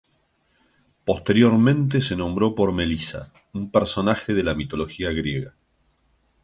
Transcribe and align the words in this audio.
Posteriormente 1.05 2.01
se 2.01 2.15
nombró 2.15 2.55
por 2.55 2.73
Melisa, 2.73 3.31
un 3.53 3.69
personaje 3.69 4.33
de 4.33 4.41
la 4.43 4.55
mitología 4.55 5.11
griega. 5.11 5.53